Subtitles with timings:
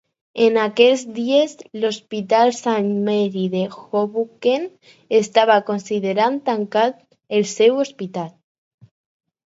[0.43, 1.53] En aquells dies,
[1.83, 4.67] l'Hospital Saint Mary a Hoboken
[5.21, 6.91] estava considerant tancar
[7.41, 8.39] el seu hospital.